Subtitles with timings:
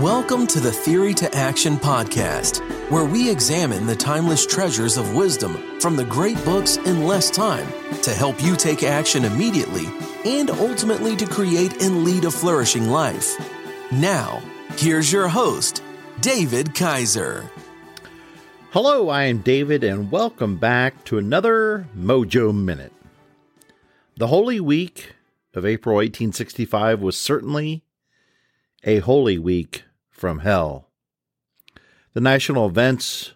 [0.00, 2.60] Welcome to the Theory to Action podcast,
[2.90, 7.66] where we examine the timeless treasures of wisdom from the great books in less time
[8.00, 9.84] to help you take action immediately
[10.24, 13.36] and ultimately to create and lead a flourishing life.
[13.92, 14.42] Now,
[14.78, 15.82] here's your host,
[16.22, 17.50] David Kaiser.
[18.70, 22.94] Hello, I am David, and welcome back to another Mojo Minute.
[24.16, 25.12] The Holy Week
[25.52, 27.84] of April 1865 was certainly
[28.82, 29.82] a Holy Week
[30.20, 30.90] from hell.
[32.12, 33.32] The national events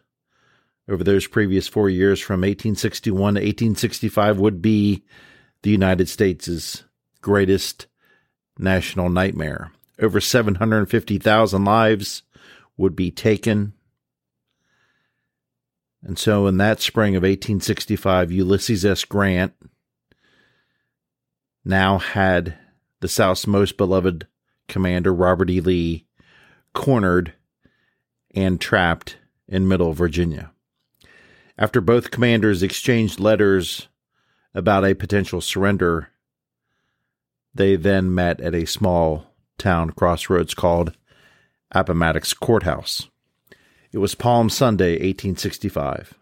[0.86, 5.02] over those previous four years from 1861 to 1865 would be
[5.62, 6.84] the United States'
[7.22, 7.86] greatest
[8.58, 9.72] national nightmare.
[9.98, 12.22] Over 750,000 lives
[12.76, 13.72] would be taken.
[16.02, 19.06] And so, in that spring of 1865, Ulysses S.
[19.06, 19.54] Grant
[21.64, 22.58] now had
[23.00, 24.26] the South's most beloved
[24.68, 25.62] commander, Robert E.
[25.62, 26.06] Lee,
[26.74, 27.32] cornered
[28.34, 29.16] and trapped
[29.48, 30.50] in Middle Virginia.
[31.56, 33.88] After both commanders exchanged letters
[34.54, 36.10] about a potential surrender,
[37.54, 40.96] they then met at a small town crossroads called
[41.70, 43.08] Appomattox Courthouse.
[43.92, 46.14] It was Palm Sunday, 1865.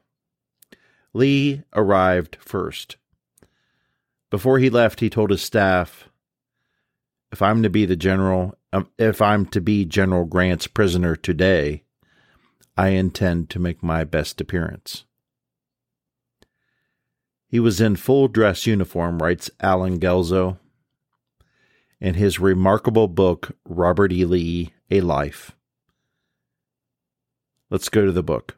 [1.14, 2.97] Lee arrived first.
[4.31, 6.09] Before he left, he told his staff,
[7.31, 11.84] If I'm to be the general Um, if I'm to be General Grant's prisoner today,
[12.77, 15.05] I intend to make my best appearance.
[17.47, 20.59] He was in full dress uniform, writes Allen Guelzo
[22.00, 24.25] in his remarkable book, Robert E.
[24.25, 25.53] Lee A Life.
[27.69, 28.56] Let's go to the book.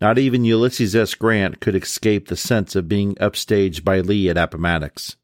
[0.00, 1.14] Not even Ulysses S.
[1.14, 5.16] Grant could escape the sense of being upstaged by Lee at Appomattox.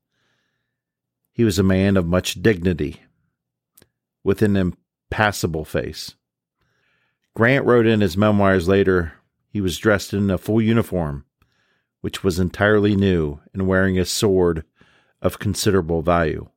[1.39, 3.01] He was a man of much dignity,
[4.25, 6.17] with an impassible face.
[7.37, 9.13] Grant wrote in his memoirs later
[9.49, 11.27] he was dressed in a full uniform,
[12.01, 14.65] which was entirely new, and wearing a sword
[15.23, 16.49] of considerable value.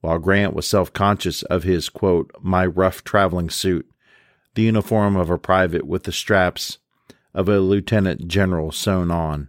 [0.00, 3.90] While Grant was self conscious of his, quote, my rough traveling suit,
[4.54, 6.78] the uniform of a private with the straps
[7.34, 9.48] of a lieutenant general sewn on.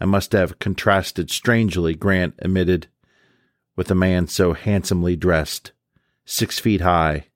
[0.00, 2.88] I must have contrasted strangely, Grant admitted
[3.78, 5.70] with a man so handsomely dressed,
[6.24, 7.26] six feet high,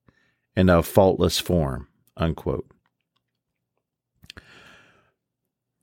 [0.57, 1.87] and of faultless form.
[2.17, 2.69] Unquote.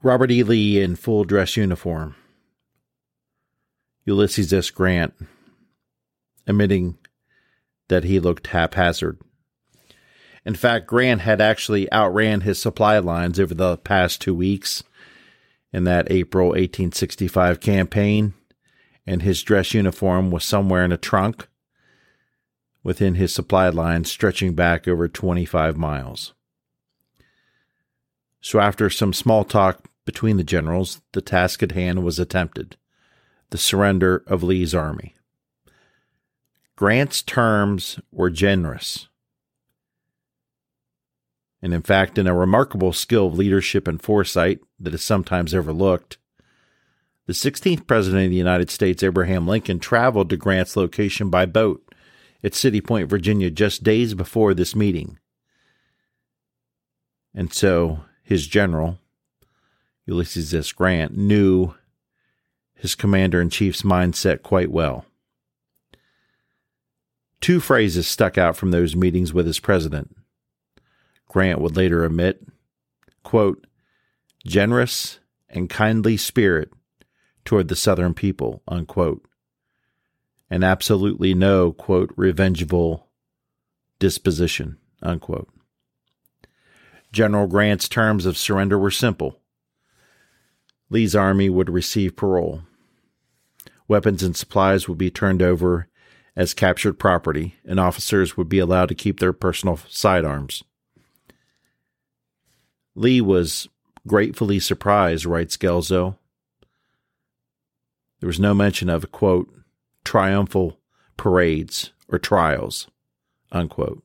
[0.03, 0.43] Robert E.
[0.43, 2.13] Lee in full dress uniform.
[4.03, 4.69] Ulysses S.
[4.69, 5.13] Grant,
[6.45, 6.97] admitting
[7.87, 9.17] that he looked haphazard.
[10.45, 14.83] In fact, Grant had actually outran his supply lines over the past two weeks
[15.71, 18.33] in that April 1865 campaign
[19.05, 21.47] and his dress uniform was somewhere in a trunk
[22.83, 26.33] within his supply line stretching back over 25 miles.
[28.41, 32.77] So, after some small talk between the generals, the task at hand was attempted
[33.49, 35.15] the surrender of Lee's army.
[36.75, 39.07] Grant's terms were generous.
[41.61, 46.18] And in fact, in a remarkable skill of leadership and foresight that is sometimes overlooked,
[47.29, 51.93] the 16th President of the United States, Abraham Lincoln, traveled to Grant's location by boat
[52.43, 55.19] at City Point, Virginia, just days before this meeting.
[57.35, 58.97] And so his general,
[60.07, 60.71] Ulysses S.
[60.71, 61.75] Grant, knew
[62.73, 65.05] his commander in chief's mindset quite well.
[67.41, 70.15] Two phrases stuck out from those meetings with his president.
[71.27, 72.41] Grant would later admit,
[73.21, 73.67] quote,
[74.47, 76.73] generous and kindly spirit
[77.45, 79.25] toward the Southern people, unquote,
[80.49, 83.07] and absolutely no, quote, revengeful
[83.99, 85.49] disposition, unquote.
[87.11, 89.39] General Grant's terms of surrender were simple.
[90.89, 92.63] Lee's army would receive parole.
[93.87, 95.87] Weapons and supplies would be turned over
[96.35, 100.63] as captured property, and officers would be allowed to keep their personal sidearms.
[102.95, 103.67] Lee was
[104.07, 106.17] gratefully surprised, writes Guelzo,
[108.19, 109.49] there was no mention of, quote,
[110.03, 110.79] triumphal
[111.17, 112.87] parades or trials,
[113.51, 114.03] unquote.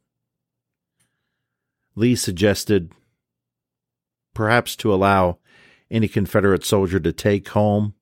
[1.96, 2.92] Lee suggested
[4.34, 5.38] perhaps to allow
[5.90, 7.94] any Confederate soldier to take home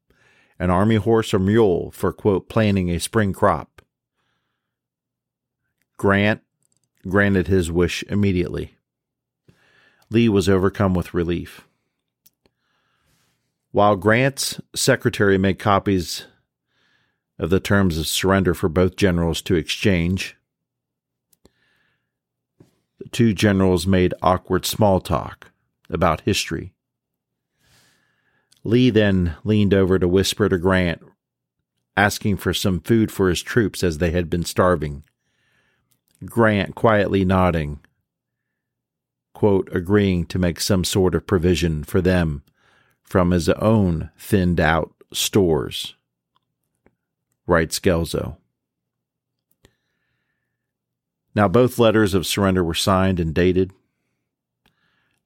[0.59, 3.83] an army horse or mule for, quote, planting a spring crop.
[5.97, 6.41] Grant
[7.07, 8.77] granted his wish immediately.
[10.09, 11.67] Lee was overcome with relief.
[13.73, 16.27] While Grant's secretary made copies
[17.39, 20.37] of the terms of surrender for both generals to exchange,
[23.03, 25.51] The two generals made awkward small talk
[25.91, 26.73] about history.
[28.63, 31.03] Lee then leaned over to whisper to Grant,
[31.97, 35.03] asking for some food for his troops as they had been starving.
[36.25, 37.81] Grant quietly nodding,
[39.35, 42.45] quote, agreeing to make some sort of provision for them
[43.13, 45.97] from his own thinned out stores,
[47.47, 48.39] writes Guelzo.
[51.35, 53.75] Now, both letters of surrender were signed and dated.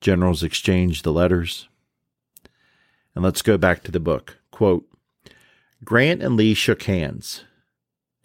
[0.01, 1.69] Generals exchanged the letters.
[3.15, 4.39] And let's go back to the book.
[4.51, 4.89] Quote
[5.85, 7.45] Grant and Lee shook hands,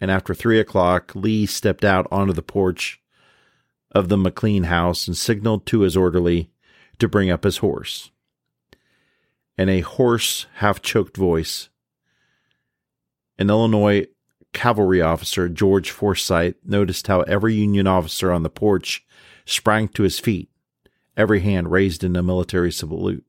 [0.00, 3.00] and after three o'clock, Lee stepped out onto the porch
[3.92, 6.50] of the McLean house and signaled to his orderly
[6.98, 8.10] to bring up his horse.
[9.58, 11.68] In a hoarse, half choked voice,
[13.38, 14.06] an Illinois
[14.52, 19.04] cavalry officer, George Forsyth, noticed how every Union officer on the porch
[19.44, 20.50] sprang to his feet,
[21.16, 23.24] every hand raised in a military salute.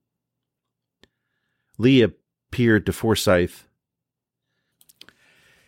[1.77, 3.67] Lee appeared to Forsyth.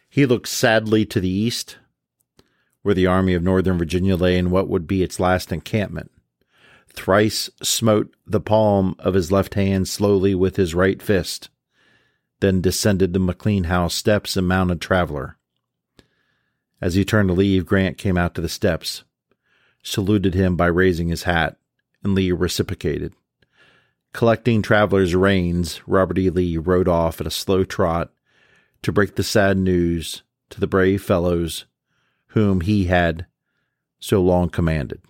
[0.07, 1.77] He looked sadly to the east,
[2.81, 6.11] where the Army of Northern Virginia lay in what would be its last encampment.
[6.95, 11.49] Thrice smote the palm of his left hand slowly with his right fist,
[12.39, 15.37] then descended the McLean house steps and mounted Traveler.
[16.81, 19.03] As he turned to leave, Grant came out to the steps,
[19.81, 21.57] saluted him by raising his hat,
[22.03, 23.13] and Lee reciprocated.
[24.13, 26.29] Collecting Traveler's reins, Robert E.
[26.29, 28.11] Lee rode off at a slow trot
[28.81, 31.65] to break the sad news to the brave fellows
[32.27, 33.25] whom he had
[33.99, 35.01] so long commanded.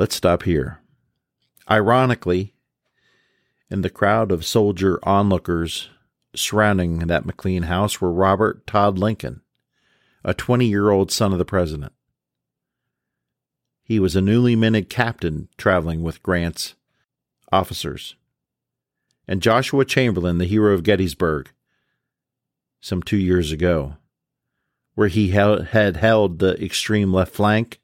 [0.00, 0.80] Let's stop here.
[1.70, 2.54] Ironically,
[3.68, 5.90] in the crowd of soldier onlookers
[6.34, 9.42] surrounding that McLean house were Robert Todd Lincoln,
[10.24, 11.92] a 20 year old son of the president.
[13.82, 16.76] He was a newly minted captain traveling with Grant's
[17.52, 18.16] officers,
[19.28, 21.50] and Joshua Chamberlain, the hero of Gettysburg,
[22.80, 23.98] some two years ago,
[24.94, 27.79] where he had held the extreme left flank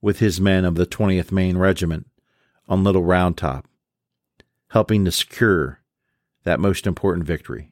[0.00, 2.06] with his men of the 20th Maine Regiment
[2.68, 3.66] on Little Round Top,
[4.70, 5.80] helping to secure
[6.44, 7.70] that most important victory.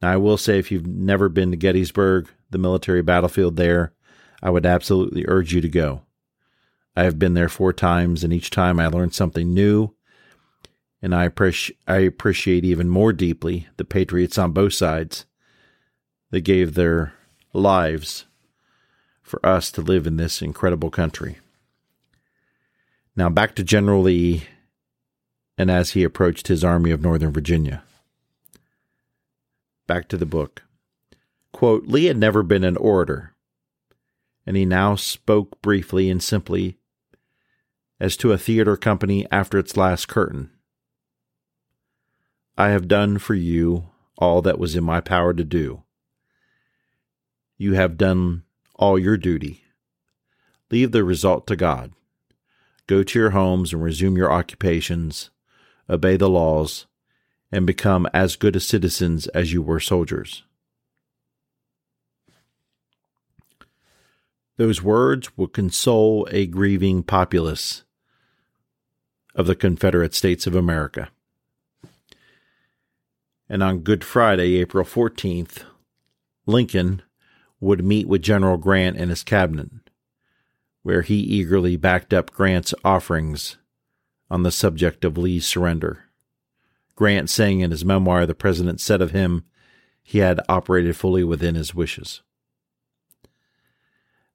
[0.00, 3.92] Now, I will say if you've never been to Gettysburg, the military battlefield there,
[4.42, 6.02] I would absolutely urge you to go.
[6.96, 9.94] I have been there four times, and each time I learned something new.
[11.00, 15.24] And I, appreci- I appreciate even more deeply the patriots on both sides
[16.30, 17.14] that gave their
[17.52, 18.26] lives
[19.32, 21.38] for us to live in this incredible country.
[23.16, 24.44] Now back to General Lee
[25.56, 27.82] and as he approached his army of Northern Virginia.
[29.86, 30.64] Back to the book.
[31.50, 33.32] Quote, Lee had never been an orator,
[34.44, 36.76] and he now spoke briefly and simply
[37.98, 40.50] as to a theater company after its last curtain.
[42.58, 43.88] I have done for you
[44.18, 45.84] all that was in my power to do.
[47.56, 48.42] You have done
[48.82, 49.62] all your duty.
[50.68, 51.92] Leave the result to God.
[52.88, 55.30] Go to your homes and resume your occupations,
[55.88, 56.86] obey the laws,
[57.52, 60.42] and become as good citizens as you were soldiers.
[64.56, 67.84] Those words will console a grieving populace
[69.36, 71.08] of the Confederate States of America.
[73.48, 75.62] And on Good Friday, April 14th,
[76.46, 77.02] Lincoln
[77.62, 79.70] would meet with General Grant and his cabinet,
[80.82, 83.56] where he eagerly backed up Grant's offerings
[84.28, 86.06] on the subject of Lee's surrender.
[86.96, 89.44] Grant saying in his memoir, the president said of him,
[90.02, 92.20] he had operated fully within his wishes.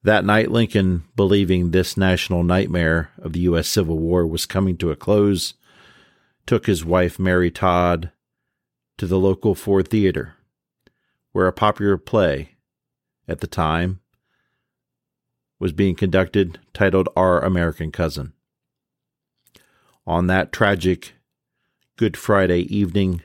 [0.03, 3.67] That night, Lincoln, believing this national nightmare of the U.S.
[3.67, 5.53] Civil War was coming to a close,
[6.45, 8.11] took his wife, Mary Todd,
[8.97, 10.35] to the local Ford Theater,
[11.33, 12.51] where a popular play,
[13.27, 13.99] at the time
[15.59, 18.33] was being conducted titled Our American Cousin.
[20.05, 21.13] On that tragic
[21.97, 23.23] Good Friday evening,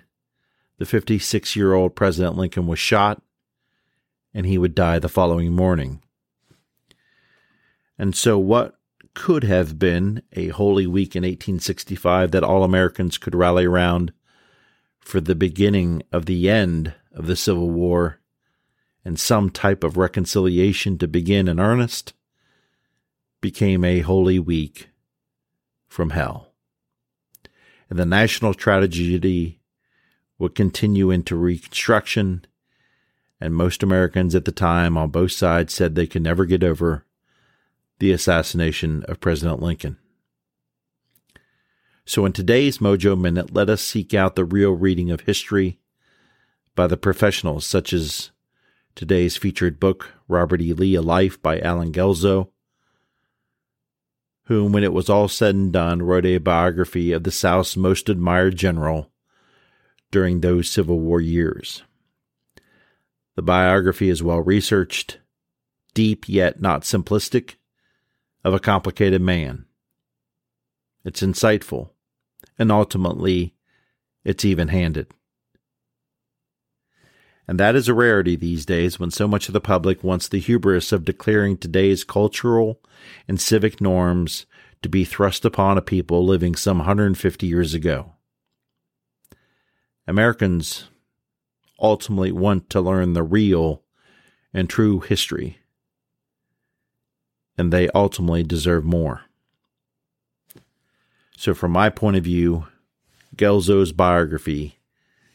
[0.79, 3.23] the 56 year old President Lincoln was shot,
[4.33, 6.03] and he would die the following morning.
[7.99, 8.79] And so, what
[9.15, 14.13] could have been a holy week in 1865 that all Americans could rally around
[15.01, 18.19] for the beginning of the end of the Civil War
[19.05, 22.15] and some type of reconciliation to begin in earnest,
[23.41, 24.89] became a holy week
[25.89, 26.53] from hell.
[27.91, 29.61] And the national tragedy
[30.39, 32.45] would continue into Reconstruction,
[33.41, 37.05] and most Americans at the time on both sides said they could never get over
[37.99, 39.97] the assassination of President Lincoln.
[42.05, 45.79] So, in today's Mojo Minute, let us seek out the real reading of history
[46.75, 48.32] by the professionals, such as
[48.95, 50.73] today's featured book, Robert E.
[50.73, 52.49] Lee A Life by Allen Guelzo,
[54.45, 58.09] whom, when it was all said and done, wrote a biography of the South's most
[58.09, 59.11] admired general
[60.11, 61.83] during those Civil War years.
[63.35, 65.19] The biography is well researched,
[65.95, 67.55] deep yet not simplistic,
[68.45, 69.65] of a complicated man.
[71.05, 71.91] It's insightful,
[72.59, 73.55] and ultimately,
[74.25, 75.09] it's even handed.
[77.49, 80.39] And that is a rarity these days when so much of the public wants the
[80.39, 82.81] hubris of declaring today's cultural
[83.27, 84.47] and civic norms
[84.83, 88.13] to be thrust upon a people living some 150 years ago.
[90.07, 90.89] Americans
[91.81, 93.83] ultimately want to learn the real
[94.55, 95.59] and true history,
[97.57, 99.23] and they ultimately deserve more.
[101.37, 102.67] So, from my point of view,
[103.37, 104.79] Guelzo's biography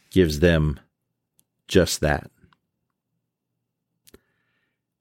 [0.09, 0.79] gives them
[1.67, 2.29] just that.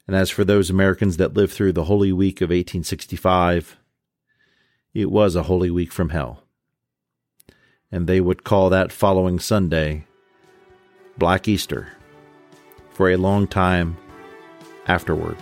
[0.07, 3.77] And as for those Americans that lived through the Holy Week of 1865,
[4.95, 6.45] it was a Holy Week from hell.
[7.91, 10.07] And they would call that following Sunday
[11.19, 11.93] Black Easter
[12.93, 13.97] for a long time
[14.87, 15.37] afterward.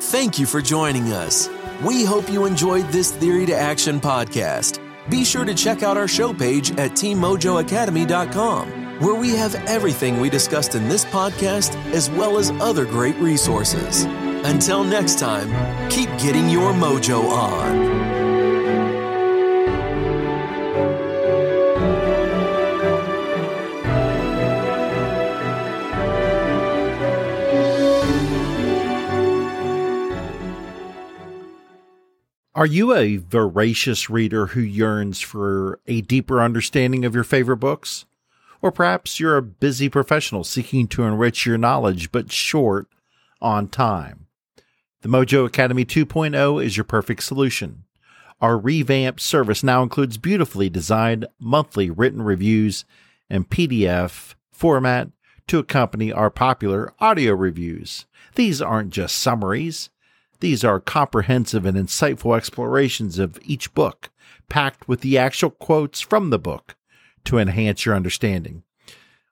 [0.00, 1.48] Thank you for joining us.
[1.84, 4.80] We hope you enjoyed this Theory to Action podcast.
[5.10, 10.30] Be sure to check out our show page at teammojoacademy.com where we have everything we
[10.30, 14.04] discussed in this podcast as well as other great resources.
[14.44, 15.48] Until next time,
[15.90, 18.18] keep getting your mojo on.
[32.58, 38.04] Are you a voracious reader who yearns for a deeper understanding of your favorite books?
[38.60, 42.88] Or perhaps you're a busy professional seeking to enrich your knowledge but short
[43.40, 44.26] on time.
[45.02, 47.84] The Mojo Academy 2.0 is your perfect solution.
[48.40, 52.84] Our revamped service now includes beautifully designed monthly written reviews
[53.30, 55.08] and PDF format
[55.48, 58.06] to accompany our popular audio reviews.
[58.34, 59.90] These aren't just summaries.
[60.40, 64.10] These are comprehensive and insightful explorations of each book,
[64.48, 66.76] packed with the actual quotes from the book
[67.24, 68.62] to enhance your understanding.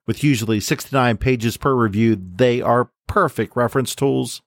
[0.07, 4.43] With usually 69 pages per review, they are perfect reference tools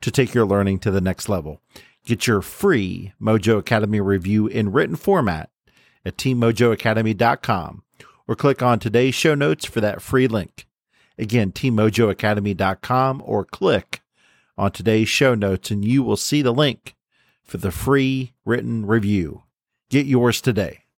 [0.00, 1.60] to take your learning to the next level.
[2.04, 5.50] Get your free Mojo Academy review in written format
[6.04, 7.82] at teammojoacademy.com
[8.26, 10.66] or click on today's show notes for that free link.
[11.18, 14.02] Again, teammojoacademy.com or click
[14.56, 16.94] on today's show notes and you will see the link
[17.44, 19.42] for the free written review.
[19.90, 20.84] Get yours today.